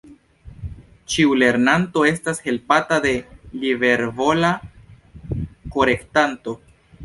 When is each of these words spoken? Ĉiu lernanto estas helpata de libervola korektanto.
Ĉiu 1.15 1.35
lernanto 1.41 2.05
estas 2.13 2.41
helpata 2.47 2.99
de 3.05 3.13
libervola 3.67 4.53
korektanto. 5.79 6.61